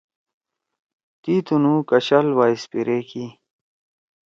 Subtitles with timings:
[1.21, 3.25] تی تُنُو کشال وا سپرے کی۔